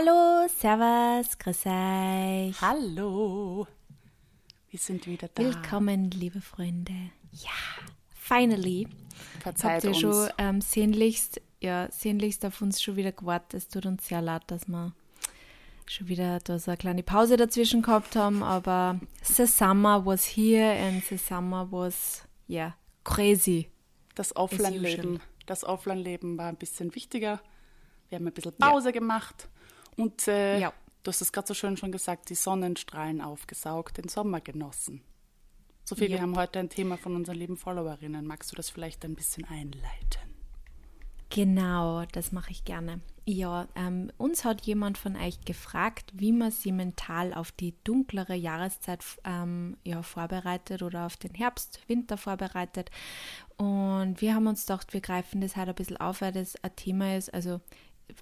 [0.00, 2.62] Hallo, Servus, grüß euch.
[2.62, 3.66] Hallo.
[4.70, 5.42] Wir sind wieder da.
[5.42, 6.92] Willkommen, liebe Freunde.
[7.32, 7.50] Ja,
[8.14, 8.86] finally.
[9.40, 9.98] Verzeiht Habt ihr uns.
[9.98, 13.54] schon ähm, sehnlichst, ja, sehnlichst auf uns schon wieder gewartet.
[13.54, 14.92] Es tut uns sehr leid, dass wir
[15.86, 20.78] schon wieder da so eine kleine Pause dazwischen gehabt haben, aber the summer was here
[20.78, 23.68] and the summer was, yeah, crazy.
[24.14, 24.36] Das.
[24.36, 25.18] Offline-Leben.
[25.46, 27.40] Das Offline-Leben war ein bisschen wichtiger.
[28.10, 29.48] Wir haben ein bisschen Pause gemacht.
[29.98, 30.72] Und äh, Ja.
[31.02, 35.02] du hast es gerade so schön schon gesagt, die Sonnenstrahlen aufgesaugt, den Sommer genossen.
[35.84, 36.20] Sophie, wir Ja.
[36.22, 38.26] haben heute ein Thema von unseren lieben Followerinnen.
[38.26, 40.20] Magst du das vielleicht ein bisschen einleiten?
[41.30, 43.00] Genau, das mache ich gerne.
[43.26, 48.34] Ja, ähm, uns hat jemand von euch gefragt, wie man sie mental auf die dunklere
[48.34, 52.90] Jahreszeit ähm, ja, vorbereitet oder auf den Herbst, Winter vorbereitet.
[53.58, 56.74] Und wir haben uns gedacht, wir greifen das halt ein bisschen auf, weil das ein
[56.76, 57.32] Thema ist.
[57.34, 57.60] Also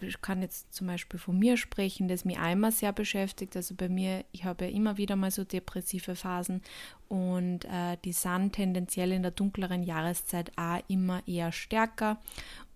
[0.00, 3.56] ich kann jetzt zum Beispiel von mir sprechen, das mich immer sehr beschäftigt.
[3.56, 6.62] Also bei mir, ich habe ja immer wieder mal so depressive Phasen
[7.09, 12.18] und äh, die sind tendenziell in der dunkleren Jahreszeit auch immer eher stärker.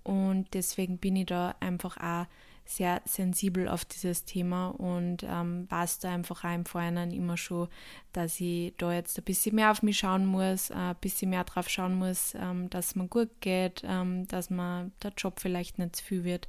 [0.03, 2.27] Und deswegen bin ich da einfach auch
[2.71, 7.69] sehr sensibel auf dieses Thema und ähm, weiß da einfach auch im Vorhinein immer schon,
[8.13, 11.43] dass ich da jetzt ein bisschen mehr auf mich schauen muss, äh, ein bisschen mehr
[11.43, 15.97] drauf schauen muss, ähm, dass mir gut geht, ähm, dass mir der Job vielleicht nicht
[15.97, 16.47] zu viel wird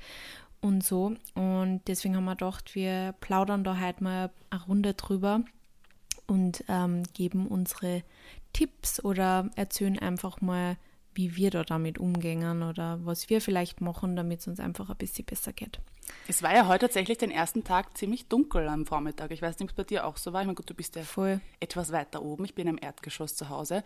[0.61, 1.15] und so.
[1.33, 5.41] Und deswegen haben wir gedacht, wir plaudern da heute mal eine Runde drüber
[6.27, 8.03] und ähm, geben unsere
[8.53, 10.77] Tipps oder erzählen einfach mal,
[11.13, 14.97] wie wir da damit umgehen oder was wir vielleicht machen, damit es uns einfach ein
[14.97, 15.79] bisschen besser geht.
[16.27, 19.31] Es war ja heute tatsächlich den ersten Tag ziemlich dunkel am Vormittag.
[19.31, 20.41] Ich weiß nicht, ob es bei dir auch so war.
[20.41, 21.41] Ich meine, gut, du bist ja Voll.
[21.59, 22.45] etwas weiter oben.
[22.45, 23.83] Ich bin im Erdgeschoss zu Hause.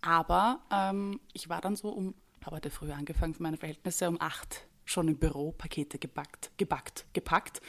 [0.00, 2.14] Aber ähm, ich war dann so um,
[2.44, 7.06] habe heute früh angefangen für meine Verhältnisse, um acht schon im Büro Pakete gebackt, gebackt,
[7.12, 7.60] gepackt.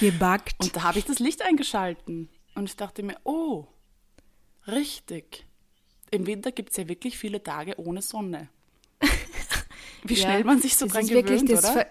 [0.00, 0.54] Gebackt.
[0.60, 2.28] Und da habe ich das Licht eingeschalten.
[2.54, 3.66] Und ich dachte mir, oh,
[4.66, 5.46] richtig.
[6.10, 8.48] Im Winter gibt es ja wirklich viele Tage ohne Sonne.
[10.04, 11.72] Wie Ja, schnell man sich so dran gewöhnt, das oder?
[11.72, 11.86] Ver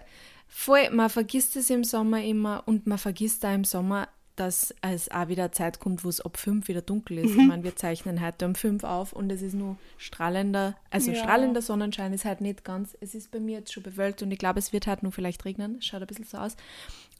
[0.46, 5.10] voll, man vergisst es im Sommer immer und man vergisst da im Sommer, dass es
[5.10, 7.34] auch wieder eine Zeit kommt, wo es ab fünf wieder dunkel ist.
[7.34, 7.40] Mhm.
[7.40, 11.18] Ich meine, wir zeichnen heute um fünf auf und es ist nur strahlender, also Ja.
[11.18, 14.38] strahlender Sonnenschein ist halt nicht ganz, es ist bei mir jetzt schon bewölkt und ich
[14.38, 16.56] glaube, es wird halt nur vielleicht regnen, es schaut ein bisschen so aus.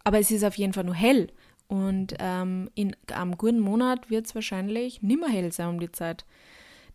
[0.04, 1.28] Aber es ist auf jeden Fall nur hell
[1.68, 6.24] und ähm, in einem guten Monat wird es wahrscheinlich nimmer hell sein um die Zeit.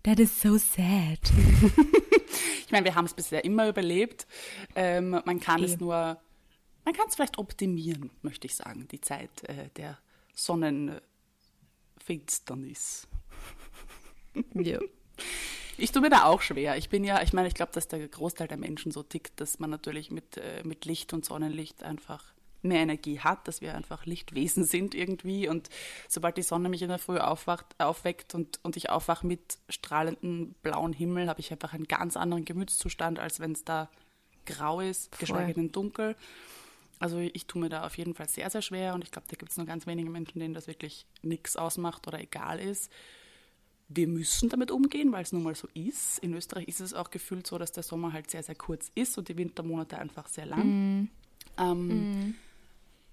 [0.04, 1.20] That is so sad.
[2.66, 4.28] Ich meine, wir haben es bisher immer überlebt.
[4.76, 5.66] Ähm, man kann Eh.
[5.66, 6.18] es nur,
[6.84, 9.98] man kann es vielleicht optimieren, möchte ich sagen, die Zeit äh, der
[10.38, 13.08] Sonnenfinsternis.
[14.54, 14.80] ja.
[15.80, 16.76] Ich tue mir da auch schwer.
[16.78, 19.60] Ich bin ja, ich meine, ich glaube, dass der Großteil der Menschen so tickt, dass
[19.60, 22.24] man natürlich mit, äh, mit Licht und Sonnenlicht einfach
[22.64, 25.48] mehr Energie hat, dass wir einfach Lichtwesen sind irgendwie.
[25.48, 25.70] Und
[26.08, 30.56] sobald die Sonne mich in der Früh aufwacht, aufweckt und, und ich aufwache mit strahlendem
[30.62, 33.90] blauen Himmel, habe ich einfach einen ganz anderen Gemütszustand, als wenn es da
[34.46, 36.16] grau ist, geschweige denn dunkel.
[37.00, 39.36] Also ich tue mir da auf jeden Fall sehr, sehr schwer und ich glaube, da
[39.36, 42.92] gibt es nur ganz wenige Menschen, denen das wirklich nichts ausmacht oder egal ist.
[43.90, 46.20] Wir müssen damit umgehen, weil es nun mal so ist.
[46.20, 49.18] In Österreich ist es auch gefühlt so, dass der Sommer halt sehr, sehr kurz ist
[49.18, 51.10] und die Wintermonate einfach sehr lang.
[51.58, 52.36] Ähm,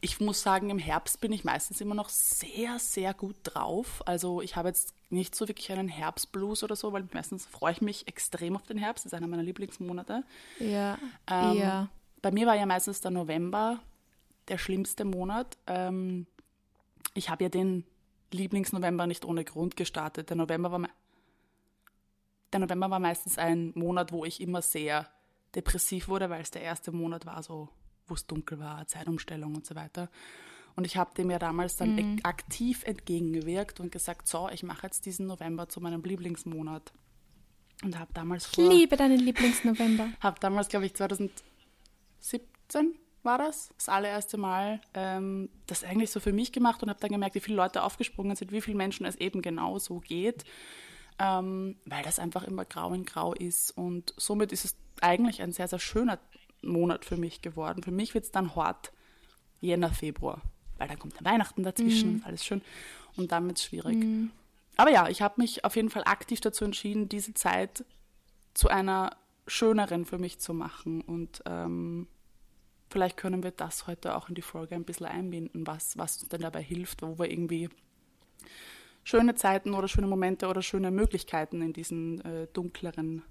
[0.00, 4.02] Ich muss sagen, im Herbst bin ich meistens immer noch sehr, sehr gut drauf.
[4.06, 7.80] Also ich habe jetzt nicht so wirklich einen Herbstblues oder so, weil meistens freue ich
[7.80, 9.06] mich extrem auf den Herbst.
[9.06, 10.22] Das ist einer meiner Lieblingsmonate.
[10.58, 11.88] Ja, Ähm, ja.
[12.24, 13.82] Bei mir war ja meistens der November
[14.48, 15.58] der schlimmste Monat.
[15.66, 16.26] Ähm,
[17.12, 17.84] ich habe ja den
[18.32, 20.30] Lieblingsnovember nicht ohne Grund gestartet.
[20.30, 20.88] Der November war,
[22.50, 25.06] der November war meistens ein Monat, wo ich immer sehr
[25.54, 27.68] depressiv wurde, weil es der erste Monat war, so
[28.06, 30.08] wo es dunkel war, Zeitumstellung und so weiter.
[30.76, 32.20] Und ich habe dem ja damals dann Mhm.
[32.22, 36.90] aktiv entgegengewirkt und gesagt, so, ich mache jetzt diesen November zu meinem Lieblingsmonat.
[37.82, 40.08] Und habe damals Ich vor liebe deinen Lieblingsnovember.
[40.20, 40.94] habe damals, glaube ich,
[42.24, 47.00] 2017 war das, das allererste Mal, ähm, das eigentlich so für mich gemacht und habe
[47.00, 50.44] dann gemerkt, wie viele Leute aufgesprungen sind, wie viele Menschen es eben genau so geht,
[51.18, 53.70] ähm, weil das einfach immer grau in grau ist.
[53.76, 56.18] Und somit ist es eigentlich ein sehr, sehr schöner
[56.62, 57.82] Monat für mich geworden.
[57.82, 58.92] Für mich wird es dann hart
[59.60, 60.42] Jänner, Februar,
[60.76, 62.62] weil dann kommt dann Weihnachten dazwischen, ist alles schön.
[63.16, 63.96] Und dann wird es schwierig.
[64.76, 67.84] Aber ja, ich habe mich auf jeden Fall aktiv dazu entschieden, diese Zeit
[68.52, 69.16] zu einer
[69.46, 71.00] schöneren für mich zu machen.
[71.00, 72.08] Und ähm,
[72.94, 76.28] vielleicht können wir das heute auch in die Folge ein bisschen einbinden, was, was uns
[76.28, 77.68] denn dabei hilft, wo wir irgendwie
[79.02, 83.22] schöne Zeiten oder schöne Momente oder schöne Möglichkeiten in diesen äh, dunkleren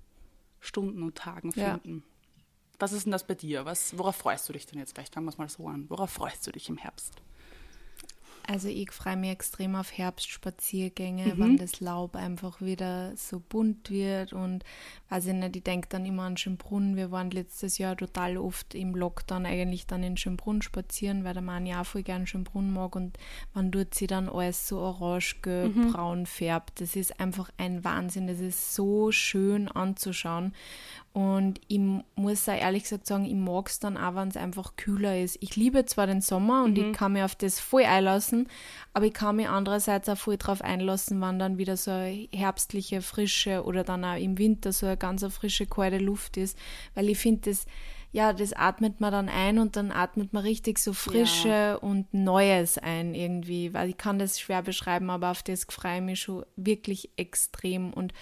[0.60, 1.76] Stunden und Tagen Ja.
[1.80, 2.04] finden.
[2.78, 3.64] Was ist denn das bei dir?
[3.64, 4.94] Was, worauf freust du dich denn jetzt?
[4.96, 5.86] Vielleicht fangen wir es mal so an.
[5.90, 7.14] Worauf freust du dich im Herbst?
[8.46, 11.40] Also ich freue mich extrem auf Herbstspaziergänge, mhm.
[11.40, 14.64] wenn das Laub einfach wieder so bunt wird und
[15.10, 16.96] weiß ich nicht, ich denke dann immer an Schönbrunn.
[16.96, 21.42] Wir waren letztes Jahr total oft im Lockdown eigentlich dann in Schönbrunn spazieren, weil der
[21.42, 23.18] Mann ja auch voll gern Schönbrunn mag und
[23.54, 25.92] man tut sie dann alles so orange, gelb, mhm.
[25.92, 26.82] braun färbt.
[26.82, 28.28] Das ist einfach ein Wahnsinn.
[28.28, 30.54] Das ist so schön anzuschauen
[31.14, 31.80] und ich
[32.16, 35.38] muss auch ehrlich gesagt sagen, ich mag es dann auch, wenn es einfach kühler ist.
[35.42, 36.92] Ich liebe zwar den Sommer und mhm.
[36.92, 38.48] ich kann mich auf das voll einlassen,
[38.94, 43.04] aber ich kann mich andererseits auch voll drauf einlassen, wenn dann wieder so eine herbstliche,
[43.04, 46.58] frische oder dann auch im Winter so eine ganz frische, kalte Luft ist.
[46.96, 47.68] Weil ich finde, das,
[48.14, 51.76] ja, das atmet man dann ein und dann atmet man richtig so frische ja.
[51.76, 53.74] und Neues ein irgendwie.
[53.74, 57.92] Weil ich kann das schwer beschreiben, aber auf das freue ich mich schon wirklich extrem.
[57.92, 58.14] Und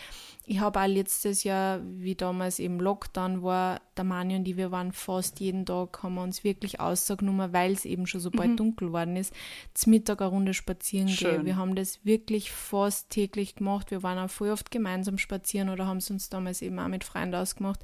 [0.45, 4.71] ich habe auch letztes Jahr, wie damals im Lockdown war, der Mani und ich, wir
[4.71, 8.51] waren fast jeden Tag, haben wir uns wirklich ausgenommen, weil es eben schon so bald
[8.51, 8.57] mhm.
[8.57, 9.33] dunkel geworden ist,
[9.73, 11.31] zum Mittag eine Runde spazieren Schön.
[11.31, 11.45] gehen.
[11.45, 13.91] Wir haben das wirklich fast täglich gemacht.
[13.91, 17.03] Wir waren auch voll oft gemeinsam spazieren oder haben es uns damals eben auch mit
[17.03, 17.81] Freunden ausgemacht.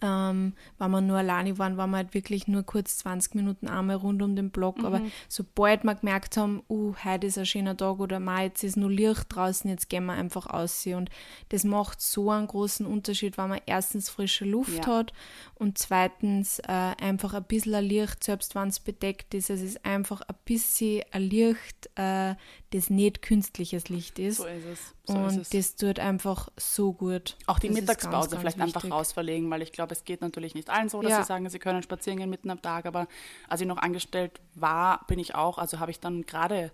[0.00, 3.96] Ähm, wenn wir nur alleine waren, waren wir halt wirklich nur kurz 20 Minuten einmal
[3.96, 4.78] rund um den Block.
[4.78, 4.84] Mhm.
[4.84, 8.76] Aber sobald wir gemerkt haben, uh, heute ist ein schöner Tag oder mal jetzt ist
[8.76, 10.86] nur Licht draußen, jetzt gehen wir einfach aus.
[10.86, 11.10] Und
[11.50, 14.98] das macht so einen großen Unterschied, weil man erstens frische Luft ja.
[14.98, 15.12] hat
[15.54, 19.50] und zweitens äh, einfach ein bisschen ein Licht, selbst wenn es bedeckt ist.
[19.50, 22.34] Es ist einfach ein bisschen ein Licht, äh,
[22.74, 24.38] das nicht künstliches Licht ist.
[24.38, 24.94] So ist es.
[25.04, 25.48] So und ist es.
[25.50, 27.36] das tut einfach so gut.
[27.46, 30.54] Auch die das Mittagspause ganz, vielleicht ganz einfach rausverlegen, weil ich glaube, es geht natürlich
[30.54, 31.22] nicht allen so, dass ja.
[31.22, 32.86] sie sagen, sie können spazieren gehen mitten am Tag.
[32.86, 33.06] Aber
[33.48, 36.72] als ich noch angestellt war, bin ich auch, also habe ich dann gerade,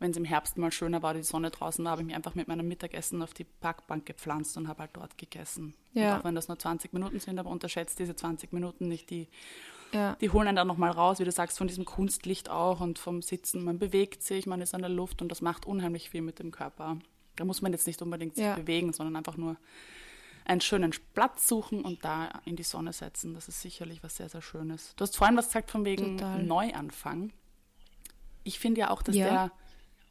[0.00, 2.34] wenn es im Herbst mal schöner war, die Sonne draußen war, habe ich mich einfach
[2.34, 5.74] mit meinem Mittagessen auf die Parkbank gepflanzt und habe halt dort gegessen.
[5.92, 6.18] Ja.
[6.18, 9.28] Auch wenn das nur 20 Minuten sind, aber unterschätzt diese 20 Minuten nicht, die
[9.92, 10.16] ja.
[10.20, 13.22] Die holen einen dann nochmal raus, wie du sagst, von diesem Kunstlicht auch und vom
[13.22, 13.64] Sitzen.
[13.64, 16.50] Man bewegt sich, man ist an der Luft und das macht unheimlich viel mit dem
[16.50, 16.98] Körper.
[17.36, 18.54] Da muss man jetzt nicht unbedingt sich ja.
[18.54, 19.56] bewegen, sondern einfach nur
[20.44, 23.34] einen schönen Platz suchen und da in die Sonne setzen.
[23.34, 24.94] Das ist sicherlich was sehr, sehr Schönes.
[24.96, 26.42] Du hast vorhin was gesagt von wegen Total.
[26.42, 27.32] Neuanfang.
[28.44, 29.28] Ich finde ja auch, dass ja.
[29.28, 29.52] der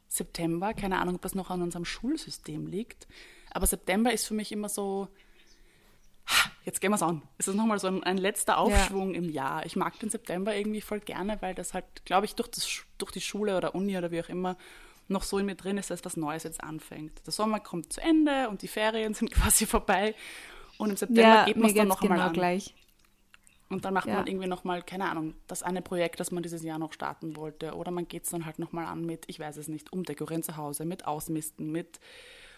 [0.08, 3.08] September, keine Ahnung, ob das noch an unserem Schulsystem liegt,
[3.50, 5.08] aber September ist für mich immer so,
[6.68, 7.22] jetzt gehen wir es an.
[7.38, 9.16] Es ist nochmal so ein, ein letzter Aufschwung ja.
[9.16, 9.64] im Jahr.
[9.64, 12.68] Ich mag den September irgendwie voll gerne, weil das halt, glaube ich, durch, das,
[12.98, 14.56] durch die Schule oder Uni oder wie auch immer
[15.08, 17.26] noch so in mir drin ist, dass was Neues jetzt anfängt.
[17.26, 20.14] Der Sommer kommt zu Ende und die Ferien sind quasi vorbei.
[20.76, 22.34] Und im September ja, geht man es dann noch genau einmal an.
[22.34, 22.74] Gleich.
[23.70, 24.14] Und dann macht ja.
[24.16, 27.74] man irgendwie nochmal, keine Ahnung, das eine Projekt, das man dieses Jahr noch starten wollte.
[27.74, 30.58] Oder man geht es dann halt nochmal an mit, ich weiß es nicht, umdekorieren zu
[30.58, 31.98] Hause, mit Ausmisten, mit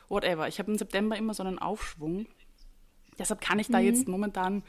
[0.08, 0.48] whatever.
[0.48, 2.26] Ich habe im September immer so einen Aufschwung
[3.20, 3.84] Deshalb kann ich da mhm.
[3.84, 4.64] jetzt momentan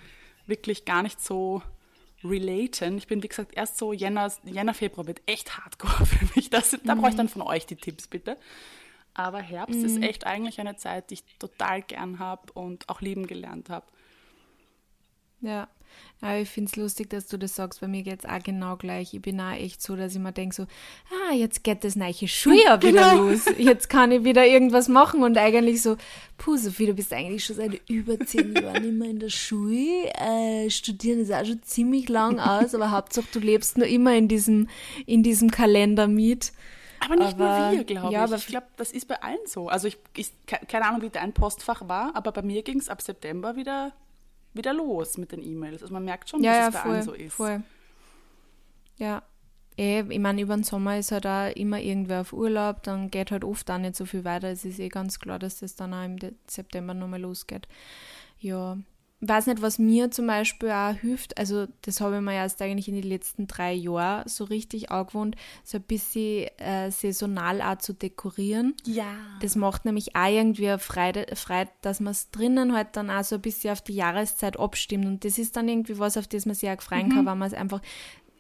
[0.46, 1.64] wirklich gar nicht so
[2.24, 2.98] relaten.
[2.98, 6.50] Ich bin, wie gesagt, erst so Jänner, Jänner Februar wird echt hardcore für mich.
[6.50, 7.00] Das, da mhm.
[7.00, 8.38] brauche ich dann von euch die Tipps, bitte.
[9.14, 9.86] Aber Herbst mhm.
[9.86, 13.86] ist echt eigentlich eine Zeit, die ich total gern habe und auch lieben gelernt habe.
[15.42, 15.68] Ja,
[16.22, 17.82] aber ich finde es lustig, dass du das sagst.
[17.82, 19.14] Bei mir geht es auch genau gleich.
[19.16, 22.28] Ich bin auch echt so, dass ich mir denke so, ah, jetzt geht das neue
[22.28, 23.02] Schuljahr genau.
[23.02, 23.46] wieder los.
[23.58, 25.98] Jetzt kann ich wieder irgendwas machen und eigentlich so,
[26.38, 30.12] puh, Sophie, du bist eigentlich schon seit über zehn Jahren immer in der Schule.
[30.14, 34.28] Äh, studieren ist auch schon ziemlich lang aus, aber Hauptsache du lebst nur immer in
[34.28, 34.70] diesem,
[35.08, 36.52] in diesem Kalender mit.
[37.04, 38.34] Aber nicht aber, nur wir, glaube ja, ich.
[38.34, 39.70] Ich glaube, das ist bei allen so.
[39.70, 43.02] Also ich, ich keine Ahnung, wie dein Postfach war, aber bei mir ging es ab
[43.02, 43.92] September wieder
[44.54, 45.82] wieder los mit den E-Mails.
[45.82, 47.34] Also man merkt schon, ja, dass ja, es bei voll, allen so ist.
[47.34, 47.64] Voll.
[48.98, 49.24] Ja.
[49.78, 53.32] Eh, ich meine, über den Sommer ist halt auch immer irgendwer auf Urlaub, dann geht
[53.32, 54.50] halt oft auch nicht so viel weiter.
[54.50, 56.18] Es ist eh ganz klar, dass das dann auch im
[56.48, 57.68] September nochmal losgeht.
[58.40, 58.78] Ja,
[59.22, 61.38] weiß nicht, was mir zum Beispiel auch hilft.
[61.38, 65.36] Also, das habe ich mir erst eigentlich in den letzten drei Jahren so richtig angewohnt,
[65.64, 68.76] so ein bisschen äh, saisonal auch zu dekorieren.
[68.84, 69.16] Ja.
[69.42, 73.36] Das macht nämlich auch irgendwie Freude, Freude dass man es drinnen halt dann auch so
[73.36, 75.06] ein bisschen auf die Jahreszeit abstimmt.
[75.06, 77.12] Und das ist dann irgendwie was, auf das man sich auch freuen mhm.
[77.14, 77.82] kann, weil man es einfach.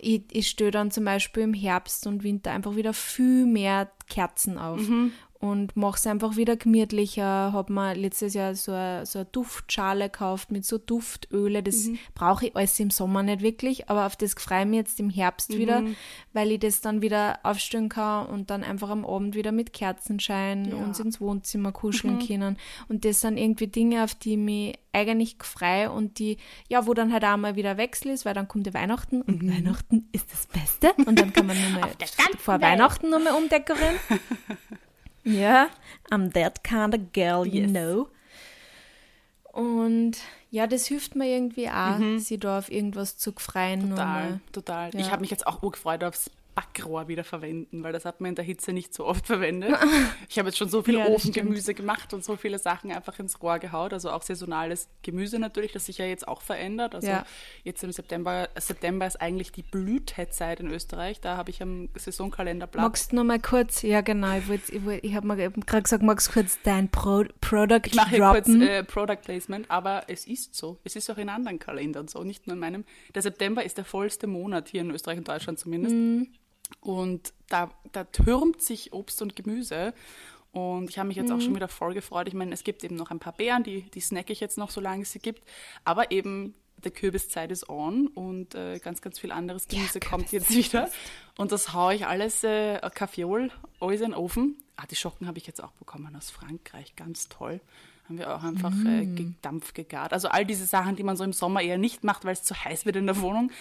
[0.04, 4.58] Ich, ich störe dann zum Beispiel im Herbst und Winter einfach wieder viel mehr Kerzen
[4.58, 4.80] auf.
[4.80, 5.12] Mhm
[5.42, 7.52] und mache es einfach wieder gemütlicher.
[7.52, 11.64] Habe mir letztes Jahr so eine, so eine Duftschale gekauft mit so Duftöle.
[11.64, 11.98] Das mhm.
[12.14, 15.10] brauche ich alles im Sommer nicht wirklich, aber auf das freue ich mich jetzt im
[15.10, 15.58] Herbst mhm.
[15.58, 15.84] wieder,
[16.34, 20.66] weil ich das dann wieder aufstellen kann und dann einfach am Abend wieder mit Kerzenschein
[20.66, 20.76] ja.
[20.76, 22.28] uns ins Wohnzimmer kuscheln mhm.
[22.28, 22.58] können.
[22.88, 26.94] Und das sind irgendwie Dinge, auf die ich mich eigentlich freue und die, ja, wo
[26.94, 29.56] dann halt auch mal wieder Wechsel ist, weil dann kommt der Weihnachten und mhm.
[29.56, 31.90] Weihnachten ist das Beste und dann kann man nur mal
[32.38, 33.96] vor Weihnachten nur mal umdekorieren.
[35.24, 35.70] Ja,
[36.10, 37.72] I'm that kind of girl, you yes.
[37.72, 38.08] know.
[39.52, 40.18] Und
[40.52, 42.20] Ja, das hilft mir irgendwie auch, mhm.
[42.20, 43.92] sie da auf irgendwas zu freien.
[43.92, 44.94] Total, und, total.
[44.94, 45.00] Ja.
[45.00, 48.36] Ich habe mich jetzt auch gefreut aufs Backrohr wieder verwenden, weil das hat man in
[48.36, 49.76] der Hitze nicht so oft verwendet.
[50.30, 53.42] Ich habe jetzt schon so viel ja, Ofengemüse gemacht und so viele Sachen einfach ins
[53.42, 56.96] Rohr gehaut, also auch saisonales Gemüse natürlich, das sich ja jetzt auch verändert.
[56.96, 57.26] Also ja.
[57.64, 62.68] jetzt im September, September ist eigentlich die Blütezeit in Österreich, da habe ich am Saisonkalender
[62.68, 62.84] Blatt.
[62.84, 65.84] Magst du noch mal kurz, ja genau, ich, wollt, ich, wollt, ich habe mir gerade
[65.84, 70.26] gesagt, magst du kurz dein Pro Product Ich mache kurz äh, Product Placement, aber es
[70.28, 70.80] ist so.
[70.84, 72.86] Es ist auch in anderen Kalendern so, nicht nur in meinem.
[73.14, 75.96] Der September ist der vollste Monat hier in Österreich und Deutschland zumindest.
[75.96, 76.24] Mm.
[76.80, 79.94] Und da, da türmt sich Obst und Gemüse.
[80.52, 81.36] Und ich habe mich jetzt mhm.
[81.36, 82.28] auch schon wieder voll gefreut.
[82.28, 84.70] Ich meine, es gibt eben noch ein paar Beeren, die, die snacke ich jetzt noch,
[84.70, 85.44] solange es sie gibt.
[85.86, 90.32] Aber eben, der Kürbiszeit ist on und äh, ganz, ganz viel anderes Gemüse ja, kommt
[90.32, 90.90] jetzt wieder.
[91.38, 94.58] Und das haue ich alles, äh, Kaffeeol, alles in den Ofen.
[94.76, 97.62] Ah, die Schocken habe ich jetzt auch bekommen aus Frankreich, ganz toll.
[98.06, 98.88] Haben wir auch einfach mm.
[98.88, 100.12] äh, Dampf gegart.
[100.12, 102.56] Also all diese Sachen, die man so im Sommer eher nicht macht, weil es zu
[102.56, 103.52] heiß wird in der Wohnung,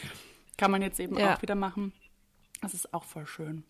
[0.56, 1.34] kann man jetzt eben ja.
[1.34, 1.92] auch wieder machen.
[2.60, 3.64] Das ist auch voll schön.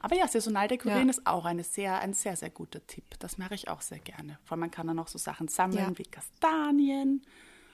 [0.00, 1.10] Aber ja, saisonal dekorieren ja.
[1.10, 3.04] ist auch eine sehr, ein sehr, sehr guter Tipp.
[3.18, 4.38] Das mache ich auch sehr gerne.
[4.44, 5.98] Vor allem man kann dann auch so Sachen sammeln ja.
[5.98, 7.22] wie Kastanien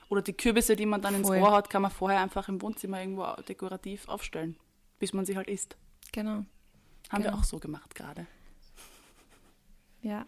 [0.09, 1.37] oder die Kürbisse, die man dann voll.
[1.37, 4.57] ins Rohr hat, kann man vorher einfach im Wohnzimmer irgendwo dekorativ aufstellen,
[4.99, 5.77] bis man sie halt isst.
[6.12, 6.31] Genau.
[6.31, 6.47] Haben
[7.11, 7.25] genau.
[7.25, 8.27] wir auch so gemacht gerade.
[10.03, 10.25] Ja,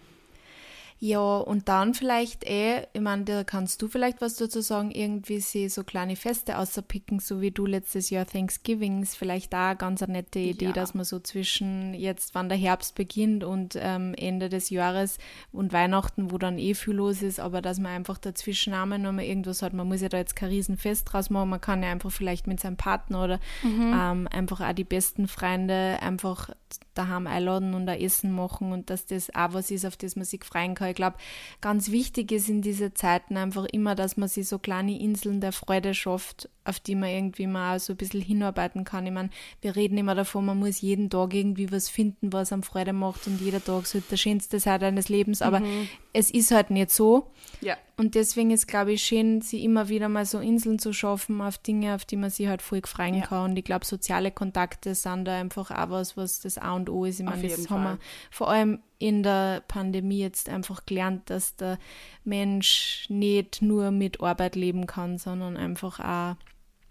[1.04, 5.40] ja, und dann vielleicht eh, ich meine, da kannst du vielleicht was dazu sagen, irgendwie
[5.40, 10.00] sie so kleine Feste außerpicken, so wie du letztes Jahr Thanksgiving, ist vielleicht da ganz
[10.04, 10.72] eine nette Idee, ja.
[10.72, 15.18] dass man so zwischen jetzt, wann der Herbst beginnt und ähm, Ende des Jahres
[15.50, 19.24] und Weihnachten, wo dann eh viel los ist, aber dass man einfach dazwischen einmal nochmal
[19.24, 22.12] irgendwas hat, man muss ja da jetzt kein Riesenfest draus machen, man kann ja einfach
[22.12, 23.92] vielleicht mit seinem Partner oder mhm.
[23.92, 26.50] ähm, einfach auch die besten Freunde einfach
[26.94, 30.24] daheim einladen und ein Essen machen und dass das auch was ist, auf das man
[30.24, 30.88] sich freuen kann.
[30.88, 31.16] Ich glaube,
[31.60, 35.52] ganz wichtig ist in diesen Zeiten einfach immer, dass man sich so kleine Inseln der
[35.52, 39.06] Freude schafft, auf die man irgendwie mal so ein bisschen hinarbeiten kann.
[39.06, 42.62] Ich meine, wir reden immer davon, man muss jeden Tag irgendwie was finden, was einem
[42.62, 45.88] Freude macht und jeder Tag sollte der schönste sein deines Lebens, aber mhm.
[46.12, 47.30] es ist halt nicht so.
[47.60, 47.76] Ja.
[47.96, 51.58] Und deswegen ist, glaube ich, schön, sie immer wieder mal so Inseln zu schaffen auf
[51.58, 53.26] Dinge, auf die man sich halt voll freuen ja.
[53.26, 53.50] kann.
[53.50, 57.04] Und ich glaube, soziale Kontakte sind da einfach auch was, was das A und O
[57.04, 57.20] ist.
[57.20, 57.78] Ich meine, das Fall.
[57.78, 57.98] haben wir
[58.30, 61.78] vor allem in der Pandemie jetzt einfach gelernt, dass der
[62.24, 66.36] Mensch nicht nur mit Arbeit leben kann, sondern einfach auch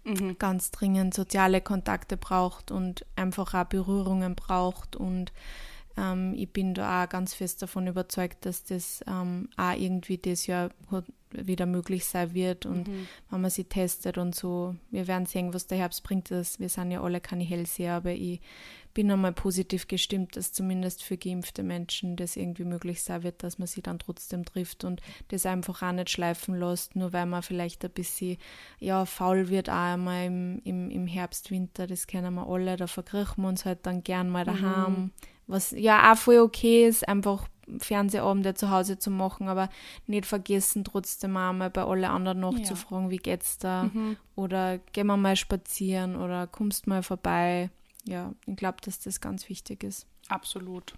[0.04, 0.38] mhm.
[0.38, 4.94] ganz dringend soziale Kontakte braucht und einfach auch Berührungen braucht.
[4.94, 5.32] Und
[5.96, 10.46] ähm, ich bin da auch ganz fest davon überzeugt, dass das ähm, auch irgendwie das
[10.46, 10.70] Jahr
[11.32, 13.06] wieder möglich sein wird und mhm.
[13.30, 14.76] wenn man sie testet und so.
[14.90, 16.30] Wir werden sehen, was der Herbst bringt.
[16.30, 16.60] Das.
[16.60, 18.40] Wir sind ja alle keine Hellseher, aber ich
[18.94, 23.58] bin einmal positiv gestimmt, dass zumindest für geimpfte Menschen das irgendwie möglich sein wird, dass
[23.58, 27.42] man sie dann trotzdem trifft und das einfach auch nicht schleifen lässt, nur weil man
[27.42, 28.36] vielleicht ein bisschen
[28.78, 32.86] ja, faul wird auch einmal im, im, im Herbst, Winter, das kennen wir alle, da
[32.86, 34.92] verkriechen wir uns halt dann gern mal daheim.
[34.92, 35.10] Mhm.
[35.46, 37.46] Was ja auch voll okay ist, einfach
[37.78, 39.68] Fernsehabende zu Hause zu machen, aber
[40.06, 43.10] nicht vergessen, trotzdem einmal bei allen anderen nachzufragen, ja.
[43.10, 43.84] wie geht's da?
[43.84, 44.16] Mhm.
[44.34, 47.70] Oder gehen wir mal spazieren oder kommst mal vorbei
[48.04, 50.06] ja, ich glaube, dass das ganz wichtig ist.
[50.28, 50.94] Absolut.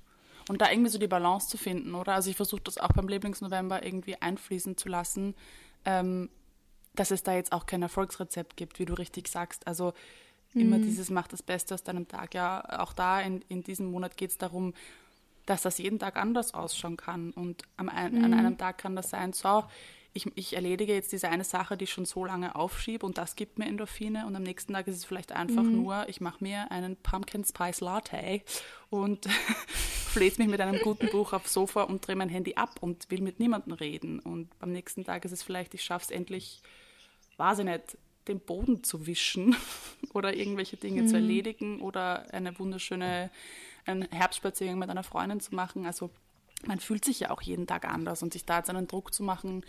[0.48, 2.14] Und da irgendwie so die Balance zu finden, oder?
[2.14, 5.34] Also ich versuche das auch beim Lieblingsnovember irgendwie einfließen zu lassen,
[5.84, 6.30] ähm,
[6.94, 9.66] dass es da jetzt auch kein Erfolgsrezept gibt, wie du richtig sagst.
[9.66, 9.92] Also
[10.54, 10.82] immer mhm.
[10.82, 12.34] dieses Mach das Beste aus deinem Tag.
[12.34, 14.74] Ja, auch da in, in diesem Monat geht es darum,
[15.46, 17.30] dass das jeden Tag anders ausschauen kann.
[17.32, 18.24] Und am, mhm.
[18.24, 19.64] an einem Tag kann das sein, so,
[20.14, 23.34] ich, ich, erledige jetzt diese eine Sache, die ich schon so lange aufschiebe und das
[23.34, 25.82] gibt mir Endorphine und am nächsten Tag ist es vielleicht einfach mhm.
[25.82, 28.40] nur, ich mache mir einen Pumpkin Spice Latte
[28.90, 29.26] und
[30.06, 33.22] fläze mich mit einem guten Buch aufs Sofa und drehe mein Handy ab und will
[33.22, 36.62] mit niemandem reden und am nächsten Tag ist es vielleicht, ich schaffe es endlich,
[37.36, 39.56] weiß ich nicht, den Boden zu wischen
[40.14, 41.08] oder irgendwelche Dinge mhm.
[41.08, 43.30] zu erledigen oder eine wunderschöne
[43.86, 45.86] einen Herbstspaziergang mit einer Freundin zu machen.
[45.86, 46.10] Also
[46.66, 49.22] man fühlt sich ja auch jeden Tag anders und sich da jetzt einen Druck zu
[49.22, 49.64] machen,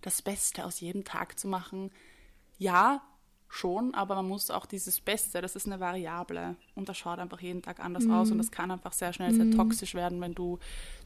[0.00, 1.90] das Beste aus jedem Tag zu machen,
[2.58, 3.02] ja,
[3.48, 7.40] schon, aber man muss auch dieses Beste, das ist eine Variable und das schaut einfach
[7.40, 8.12] jeden Tag anders mhm.
[8.12, 9.56] aus und das kann einfach sehr schnell sehr mhm.
[9.56, 10.60] toxisch werden, wenn du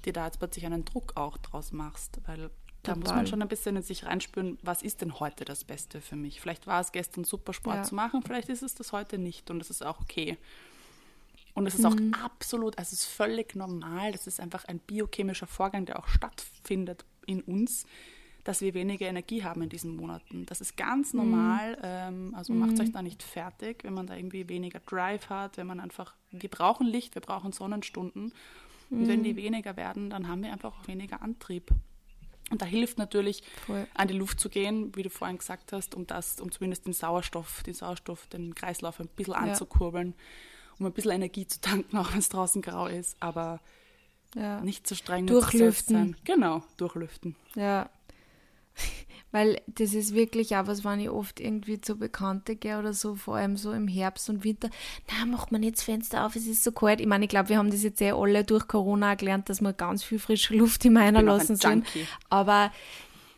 [0.04, 2.50] dir da jetzt plötzlich einen Druck auch draus machst, weil
[2.84, 6.00] da muss man schon ein bisschen in sich reinspüren, was ist denn heute das Beste
[6.00, 6.40] für mich?
[6.40, 7.82] Vielleicht war es gestern super Sport ja.
[7.82, 10.38] zu machen, vielleicht ist es das heute nicht und das ist auch okay.
[11.54, 12.12] Und es ist auch mhm.
[12.14, 17.04] absolut, also es ist völlig normal, das ist einfach ein biochemischer Vorgang, der auch stattfindet
[17.26, 17.86] in uns,
[18.42, 20.46] dass wir weniger Energie haben in diesen Monaten.
[20.46, 21.20] Das ist ganz mhm.
[21.20, 22.58] normal, ähm, also mhm.
[22.58, 26.14] macht euch da nicht fertig, wenn man da irgendwie weniger Drive hat, wenn man einfach,
[26.30, 28.32] wir brauchen Licht, wir brauchen Sonnenstunden.
[28.90, 29.38] Und wenn die mhm.
[29.38, 31.70] weniger werden, dann haben wir einfach auch weniger Antrieb.
[32.54, 33.84] Und da hilft natürlich, Voll.
[33.94, 36.92] an die Luft zu gehen, wie du vorhin gesagt hast, um das, um zumindest den
[36.92, 39.40] Sauerstoff, den Sauerstoff, den Kreislauf ein bisschen ja.
[39.40, 40.14] anzukurbeln,
[40.78, 43.58] um ein bisschen Energie zu tanken, auch wenn es draußen grau ist, aber
[44.36, 44.60] ja.
[44.60, 46.16] nicht zu streng durchlüften.
[46.22, 47.34] Genau, durchlüften.
[47.56, 47.90] Ja.
[49.34, 53.16] Weil das ist wirklich auch was, wenn ich oft irgendwie zu Bekannte gehe oder so,
[53.16, 54.70] vor allem so im Herbst und Winter,
[55.10, 57.00] na, macht man das Fenster auf, es ist so kalt.
[57.00, 59.72] Ich meine, ich glaube, wir haben das jetzt eh alle durch Corona gelernt, dass wir
[59.72, 61.84] ganz viel frische Luft in meiner lassen sind.
[62.30, 62.70] Aber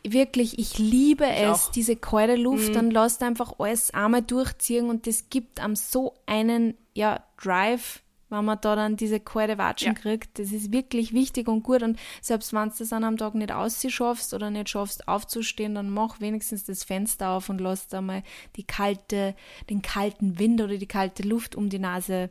[0.03, 1.71] wirklich, ich liebe ich es, auch.
[1.71, 2.73] diese kalte Luft, mhm.
[2.73, 8.45] dann lasst einfach alles einmal durchziehen und das gibt einem so einen, ja, Drive, wenn
[8.45, 9.99] man da dann diese kalte Watschen ja.
[9.99, 10.39] kriegt.
[10.39, 11.83] Das ist wirklich wichtig und gut.
[11.83, 15.89] Und selbst wenn du das an einem Tag nicht ausschaffst oder nicht schaffst aufzustehen, dann
[15.89, 18.23] mach wenigstens das Fenster auf und lass da mal
[18.55, 19.35] die kalte,
[19.69, 22.29] den kalten Wind oder die kalte Luft um die Nase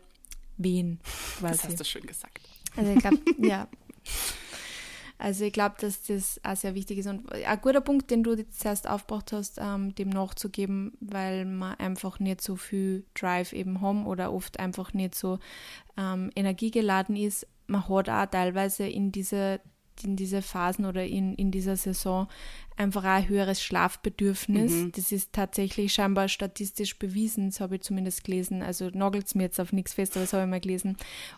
[0.57, 1.01] wehen.
[1.39, 1.53] Quasi.
[1.53, 2.41] Das hast du schön gesagt.
[2.77, 3.69] Also ich glaube, ja.
[5.19, 7.07] Also ich glaube, dass das auch sehr wichtig ist.
[7.07, 11.75] Und ein guter Punkt, den du jetzt zuerst aufgebracht hast, ähm, dem nachzugeben, weil man
[11.77, 15.39] einfach nicht so viel Drive eben haben oder oft einfach nicht so
[15.97, 17.47] ähm, energiegeladen ist.
[17.67, 19.61] Man hat auch teilweise in diese
[20.05, 22.29] in diese Phasen oder in, in dieser Saison
[22.77, 24.73] einfach auch ein höheres Schlafbedürfnis.
[24.73, 24.93] Mhm.
[24.93, 28.63] Das ist tatsächlich scheinbar statistisch bewiesen, das habe ich zumindest gelesen.
[28.63, 30.97] Also nagelt es mir jetzt auf nichts fest, aber das habe ich mal gelesen.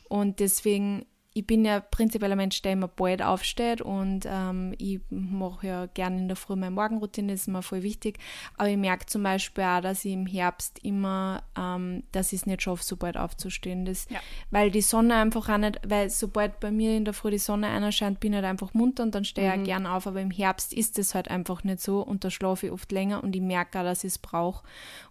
[0.09, 5.01] Und deswegen ich bin ja prinzipiell ein Mensch, der immer bald aufsteht und ähm, ich
[5.11, 8.19] mache ja gerne in der Früh meine Morgenroutine, das ist mir voll wichtig.
[8.57, 12.47] Aber ich merke zum Beispiel auch, dass ich im Herbst immer, ähm, dass ich es
[12.47, 13.85] nicht schaffe, so bald aufzustehen.
[13.85, 14.21] Das, ja.
[14.51, 17.69] Weil die Sonne einfach auch nicht, weil sobald bei mir in der Früh die Sonne
[17.69, 19.63] erscheint, bin ich halt einfach munter und dann stehe mhm.
[19.63, 20.07] ich gern auf.
[20.07, 23.23] Aber im Herbst ist es halt einfach nicht so und da schlafe ich oft länger
[23.23, 24.65] und ich merke auch, dass ich es brauche.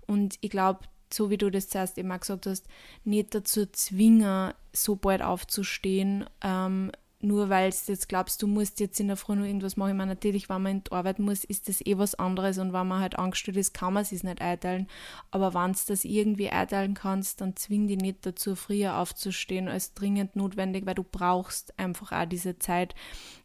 [0.07, 0.79] Und ich glaube,
[1.13, 2.65] so wie du das zuerst immer gesagt hast,
[3.03, 8.99] nicht dazu zwingen, so bald aufzustehen, ähm, nur weil du jetzt glaubst, du musst jetzt
[8.99, 9.91] in der Früh noch irgendwas machen.
[9.91, 12.73] Ich meine, natürlich, wenn man in die Arbeit muss, ist das eh was anderes und
[12.73, 14.87] wenn man halt angestellt ist, kann man es nicht einteilen.
[15.31, 19.95] Aber wenn du das irgendwie einteilen kannst, dann zwing dich nicht dazu, früher aufzustehen als
[19.95, 22.93] dringend notwendig, weil du brauchst einfach auch diese Zeit.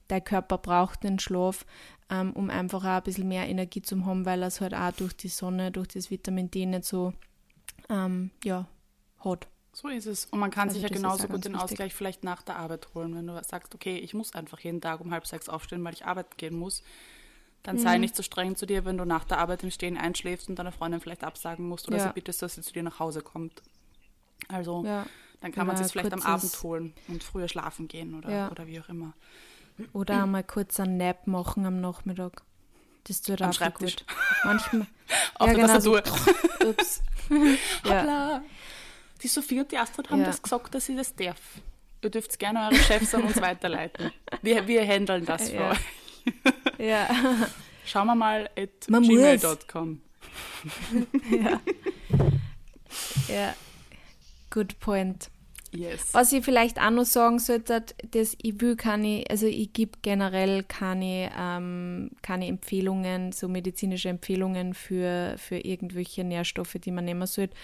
[0.08, 1.64] Dein Körper braucht den Schlaf,
[2.10, 4.92] ähm, um einfach auch ein bisschen mehr Energie zu haben, weil er es halt auch
[4.92, 7.14] durch die Sonne, durch das Vitamin D nicht so
[7.92, 8.66] ähm, ja,
[9.24, 9.46] hat.
[9.72, 10.26] So ist es.
[10.26, 11.64] Und man kann also sich ja genauso gut den wichtig.
[11.64, 13.14] Ausgleich vielleicht nach der Arbeit holen.
[13.14, 16.04] Wenn du sagst, okay, ich muss einfach jeden Tag um halb sechs aufstehen, weil ich
[16.04, 16.82] arbeiten gehen muss,
[17.62, 17.80] dann mhm.
[17.80, 20.58] sei nicht so streng zu dir, wenn du nach der Arbeit im Stehen einschläfst und
[20.58, 22.08] deiner Freundin vielleicht absagen musst oder ja.
[22.08, 23.62] sie bittest, dass sie zu dir nach Hause kommt.
[24.48, 25.06] Also ja.
[25.40, 28.66] dann kann man ja, sich vielleicht am Abend holen und früher schlafen gehen oder, oder
[28.66, 29.14] wie auch immer.
[29.92, 32.42] Oder einmal kurz einen Nap machen am Nachmittag.
[33.04, 33.96] Das tut auch Schreibtisch.
[33.96, 34.04] gut.
[34.44, 34.86] Manchmal.
[35.34, 36.02] Auf ja, der genau, Tastatur.
[36.60, 37.02] So, ups.
[37.84, 38.42] ja.
[39.22, 40.26] Die Sophie und die Astrid haben ja.
[40.26, 41.40] das gesagt, dass sie das darf.
[42.02, 44.10] Ihr dürft gerne eure Chefs an uns weiterleiten.
[44.42, 45.70] Wir, wir handeln das für ja.
[45.70, 45.78] euch.
[46.78, 47.08] ja.
[47.84, 50.00] Schauen wir mal at gmail.com.
[51.30, 51.60] ja.
[53.28, 53.54] ja.
[54.50, 55.31] Good point.
[55.74, 56.12] Yes.
[56.12, 60.64] Was ich vielleicht auch noch sagen sollte, dass ich will keine, also ich gebe generell
[60.64, 67.56] keine, ähm, keine Empfehlungen, so medizinische Empfehlungen für, für irgendwelche Nährstoffe, die man nehmen sollte.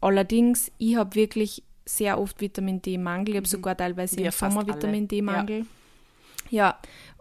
[0.00, 3.30] Allerdings, ich habe wirklich sehr oft Vitamin D-Mangel.
[3.30, 3.50] Ich habe mhm.
[3.50, 5.66] sogar teilweise Wir im Sommer Vitamin D-Mangel.
[6.50, 6.68] Ja.
[6.68, 6.78] ja,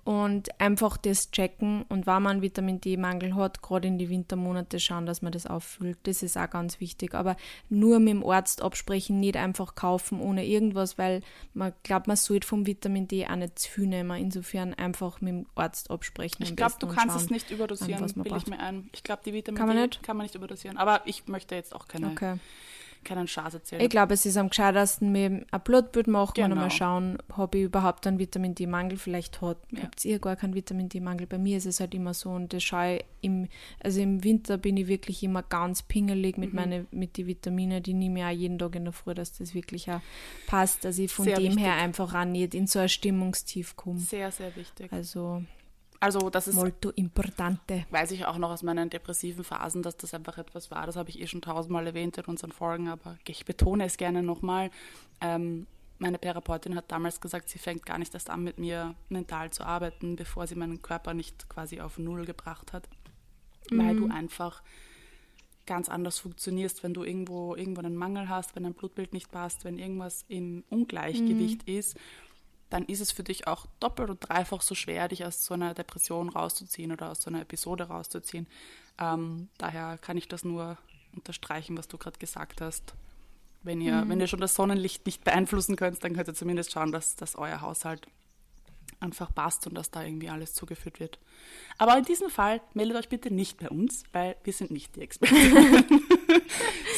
[0.07, 5.05] und einfach das checken und wenn man Vitamin D-Mangel hat, gerade in die Wintermonate schauen,
[5.05, 5.97] dass man das auffüllt.
[6.03, 7.13] Das ist auch ganz wichtig.
[7.13, 7.35] Aber
[7.67, 11.19] nur mit dem Arzt absprechen, nicht einfach kaufen ohne irgendwas, weil
[11.53, 14.17] man glaubt, man sollte vom Vitamin D auch nicht zu viel nehmen.
[14.17, 16.41] Insofern einfach mit dem Arzt absprechen.
[16.41, 18.89] Ich glaube, du kannst es nicht überdosieren, bilde ich mir ein.
[18.93, 20.03] Ich glaube, die Vitamin kann D nicht?
[20.03, 20.77] kann man nicht überdosieren.
[20.77, 22.39] Aber ich möchte jetzt auch keine okay
[23.03, 23.81] keinen Schaß erzählen.
[23.81, 26.55] Ich glaube, es ist am gescheitesten mit ein Blutbild machen genau.
[26.55, 28.97] und mal schauen, habe ich überhaupt einen Vitamin D-Mangel.
[28.97, 29.83] Vielleicht hat, ja.
[29.83, 31.27] habt ihr gar keinen Vitamin D-Mangel.
[31.27, 33.47] Bei mir ist es halt immer so und das schaue ich im,
[33.79, 36.55] also im Winter bin ich wirklich immer ganz pingelig mit mhm.
[36.55, 39.53] meine, mit den Vitaminen, die nehme ich auch jeden Tag in der Früh, dass das
[39.53, 40.01] wirklich auch
[40.45, 41.63] passt, dass ich von sehr dem wichtig.
[41.63, 43.99] her einfach auch nicht in so ein Stimmungstief komme.
[43.99, 44.91] Sehr, sehr wichtig.
[44.91, 45.43] Also
[45.99, 47.85] also das ist molto importante.
[47.89, 50.85] Weiß ich auch noch aus meinen depressiven Phasen, dass das einfach etwas war.
[50.85, 54.21] Das habe ich eh schon tausendmal erwähnt in unseren Folgen, aber ich betone es gerne
[54.21, 54.69] nochmal.
[55.21, 55.65] Ähm,
[55.99, 59.63] meine Therapeutin hat damals gesagt, sie fängt gar nicht erst an, mit mir mental zu
[59.63, 62.87] arbeiten, bevor sie meinen Körper nicht quasi auf Null gebracht hat.
[63.71, 63.79] Mhm.
[63.79, 64.61] Weil du einfach
[65.65, 69.65] ganz anders funktionierst, wenn du irgendwo, irgendwo einen Mangel hast, wenn dein Blutbild nicht passt,
[69.65, 71.73] wenn irgendwas im Ungleichgewicht mhm.
[71.73, 71.97] ist
[72.69, 75.73] dann ist es für dich auch doppelt und dreifach so schwer, dich aus so einer
[75.73, 78.47] Depression rauszuziehen oder aus so einer Episode rauszuziehen.
[78.99, 80.77] Ähm, daher kann ich das nur
[81.15, 82.93] unterstreichen, was du gerade gesagt hast.
[83.63, 84.09] Wenn ihr, mhm.
[84.09, 87.35] wenn ihr schon das Sonnenlicht nicht beeinflussen könnt, dann könnt ihr zumindest schauen, dass, dass
[87.35, 88.07] euer Haushalt
[88.99, 91.19] einfach passt und dass da irgendwie alles zugeführt wird.
[91.77, 95.01] Aber in diesem Fall meldet euch bitte nicht bei uns, weil wir sind nicht die
[95.01, 95.35] Experten.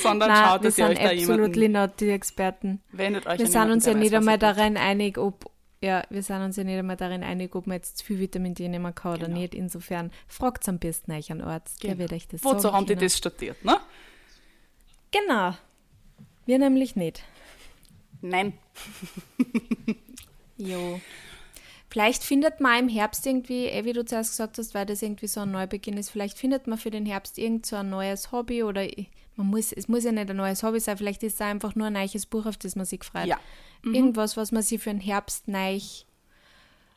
[0.01, 2.81] Sondern Nein, schaut, wir dass ihr sind euch da absolut jemanden not die Experten.
[2.91, 5.51] wendet euch Wir sind jemanden, uns ja nicht einmal darin einig, ob
[5.81, 8.53] ja, wir sind uns ja nicht einmal darin einig, ob man jetzt zu viel Vitamin
[8.53, 9.39] D nehmen kann oder Genau.
[9.39, 9.55] nicht.
[9.55, 11.99] Insofern fragt am besten euch einen Arzt, der Genau.
[12.01, 13.05] wird euch das Wozu sagen haben die können.
[13.05, 13.77] das studiert, ne?
[15.11, 15.55] Genau.
[16.45, 17.23] Wir nämlich nicht.
[18.21, 18.53] Nein.
[20.57, 20.99] Jo.
[21.89, 25.27] Vielleicht findet man im Herbst irgendwie, eh, wie du zuerst gesagt hast, weil das irgendwie
[25.27, 28.61] so ein Neubeginn ist, vielleicht findet man für den Herbst irgend so ein neues Hobby
[28.63, 31.41] oder i- man muss, es muss ja nicht ein neues Hobby sein, vielleicht ist es
[31.41, 33.25] einfach nur ein neues Buch, auf das man sich freut.
[33.25, 33.39] Ja.
[33.83, 35.79] Irgendwas, was man sich für den Herbst neu,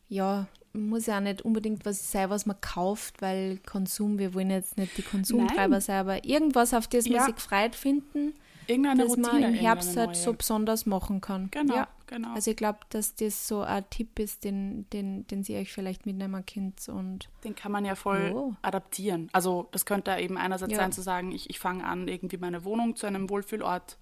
[0.08, 4.50] ja, muss ja auch nicht unbedingt was sein, was man kauft, weil Konsum, wir wollen
[4.50, 5.80] jetzt nicht die Konsumtreiber Nein.
[5.80, 7.24] sein, aber irgendwas, auf das man Ja.
[7.26, 8.34] sich freut finden,
[8.66, 9.28] Irgendeine das Routine.
[9.40, 11.48] man im Herbst halt so besonders machen kann.
[11.50, 11.88] Genau, Ja.
[12.06, 12.32] genau.
[12.34, 16.06] Also ich glaube, dass das so ein Tipp ist, den, den, den sie euch vielleicht
[16.06, 16.88] mitnehmen könnt.
[16.88, 18.54] Und Den kann man ja voll Oh.
[18.62, 19.28] adaptieren.
[19.32, 20.78] Also das könnte eben einerseits Ja.
[20.78, 23.96] sein zu sagen, ich, ich fange an, irgendwie meine Wohnung zu einem Wohlfühlort zu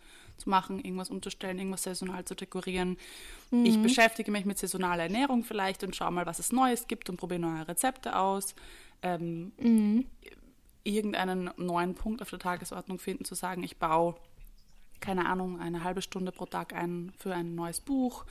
[0.47, 2.97] machen, irgendwas umzustellen, irgendwas saisonal zu dekorieren.
[3.51, 3.83] Ich Mhm.
[3.83, 7.41] beschäftige mich mit saisonaler Ernährung vielleicht und schaue mal, was es Neues gibt und probiere
[7.41, 8.55] neue Rezepte aus.
[9.03, 10.07] Ähm, Mhm.
[10.83, 14.15] Irgendeinen neuen Punkt auf der Tagesordnung finden, zu sagen, ich baue,
[15.01, 18.25] keine Ahnung, eine halbe Stunde pro Tag ein für ein neues Buch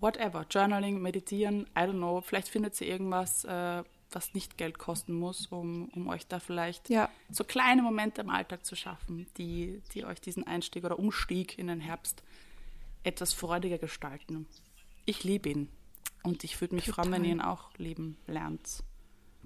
[0.00, 5.12] whatever, Journaling, Meditieren, I don't know, vielleicht findet ihr irgendwas, äh, was nicht Geld kosten
[5.12, 9.82] muss, um, um euch da vielleicht ja, so kleine Momente im Alltag zu schaffen, die,
[9.92, 12.22] die euch diesen Einstieg oder Umstieg in den Herbst
[13.02, 14.46] etwas freudiger gestalten.
[15.04, 15.68] Ich liebe ihn
[16.22, 18.82] und ich würde mich freuen, wenn ihr ihn auch lieben lernt.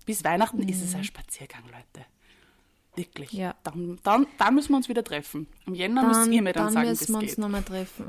[0.04, 2.06] Bis Weihnachten ist es ein Spaziergang, Leute.
[2.94, 3.32] Wirklich.
[3.32, 3.38] Mhm.
[3.38, 3.54] Ja.
[3.62, 5.46] Dann, dann, dann müssen wir uns wieder treffen.
[5.66, 7.38] Im Jänner müsst dann, ihr mir dann, dann sagen, wie müssen es wir uns geht.
[7.38, 8.06] nochmal treffen.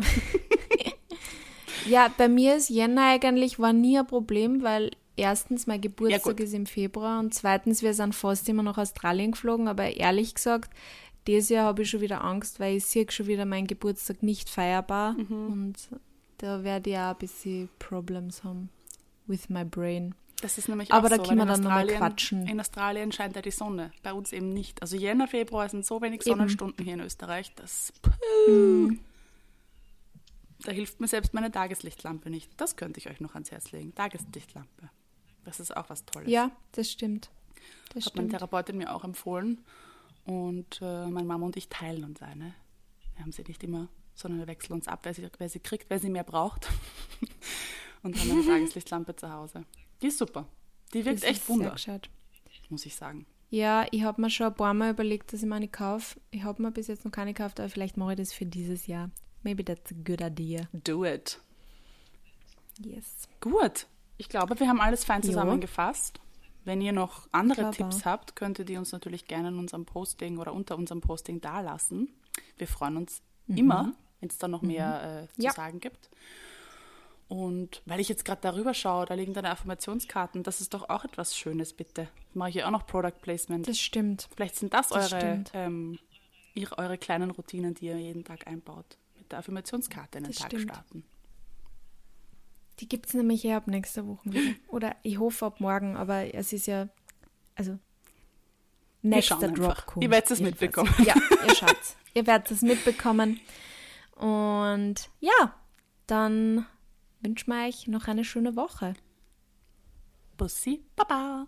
[1.85, 6.39] ja, bei mir ist Jänner eigentlich war nie ein Problem, weil erstens mein Geburtstag gut.
[6.39, 10.71] ist im Februar und zweitens wir sind fast immer nach Australien geflogen, aber ehrlich gesagt,
[11.27, 14.49] dieses Jahr habe ich schon wieder Angst, weil ich sehe schon wieder meinen Geburtstag nicht
[14.49, 15.47] feierbar Mhm.
[15.51, 15.75] und
[16.39, 18.69] da werde ich auch ein bisschen Problems haben
[19.27, 20.15] with my brain.
[20.41, 22.47] Das ist nämlich Aber auch da so, können wir dann noch mal Australien- quatschen.
[22.47, 24.81] In Australien scheint ja die Sonne, bei uns eben nicht.
[24.81, 26.31] Also Jänner, Februar sind so wenig Eben.
[26.31, 27.93] Sonnenstunden hier in Österreich, das
[28.49, 28.99] Mhm.
[30.65, 32.49] da hilft mir selbst meine Tageslichtlampe nicht.
[32.57, 33.95] Das könnte ich euch noch ans Herz legen.
[33.95, 34.89] Tageslichtlampe.
[35.43, 36.29] Das ist auch was Tolles.
[36.29, 37.29] Ja, das stimmt.
[37.93, 38.31] Das Hat meine stimmt.
[38.31, 39.63] Therapeutin mir auch empfohlen.
[40.25, 42.53] Und äh, meine Mama und ich teilen uns eine.
[43.15, 45.89] Wir haben sie nicht immer, sondern wir wechseln uns ab, wer sie, wer sie kriegt,
[45.89, 46.69] wer sie mehr braucht.
[48.03, 49.65] und haben eine Tageslichtlampe zu Hause.
[50.01, 50.47] Die ist super.
[50.93, 52.09] Die wirkt Das echt ist sehr Wunder, gescheit.
[52.69, 53.25] muss ich sagen.
[53.49, 56.19] Ja, ich habe mir schon ein paar Mal überlegt, dass ich mir eine kaufe.
[56.31, 58.87] Ich habe mir bis jetzt noch keine gekauft, aber vielleicht mache ich das für dieses
[58.87, 59.11] Jahr.
[59.43, 60.67] Maybe that's a good idea.
[60.71, 61.39] Do it.
[62.79, 63.27] Yes.
[63.41, 63.85] Gut.
[64.17, 65.29] Ich glaube, wir haben alles fein Jo.
[65.29, 66.19] zusammengefasst.
[66.65, 69.85] Wenn ihr noch andere Glaube Tipps habt, könnt ihr die uns natürlich gerne in unserem
[69.85, 72.09] Posting oder unter unserem Posting dalassen.
[72.57, 75.51] Wir freuen uns immer, wenn es da noch mehr äh, zu Ja.
[75.51, 76.09] sagen gibt.
[77.27, 81.03] Und weil ich jetzt gerade darüber schaue, da liegen deine Affirmationskarten, das ist doch auch
[81.03, 82.07] etwas Schönes, bitte.
[82.33, 83.67] Mache ich hier auch noch Product Placement.
[83.67, 84.29] Das stimmt.
[84.35, 85.97] Vielleicht sind das, das eure, ähm,
[86.53, 88.97] ihre, eure kleinen Routinen, die ihr jeden Tag einbaut.
[89.17, 90.63] Mit der Affirmationskarte in den Das Tag stimmt.
[90.71, 91.03] starten.
[92.79, 94.55] Die gibt es nämlich eher ab nächster Woche wieder.
[94.67, 96.89] Oder ich hoffe ab morgen, aber es ist ja,
[97.55, 97.77] also
[99.01, 100.03] nächster Drop kommt.
[100.03, 100.93] Ihr werdet es mitbekommen.
[101.05, 101.15] Ja,
[101.47, 101.95] ihr schaut's.
[102.13, 103.39] ihr werdet es mitbekommen.
[104.15, 105.55] Und ja,
[106.07, 106.65] dann
[107.21, 108.95] wünschen wir euch noch eine schöne Woche.
[110.37, 111.47] Bussi, Baba.